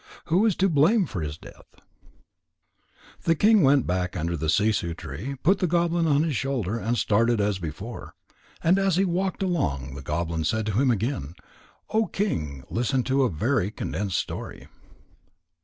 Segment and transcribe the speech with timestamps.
[0.25, 1.83] Who is to blame for his death?_ Then
[3.25, 6.97] the King went back under the sissoo tree, put the goblin on his shoulder, and
[6.97, 8.15] started as before.
[8.63, 11.35] And as he walked along, the goblin said to him again:
[11.91, 14.67] "O King, listen to a very condensed story."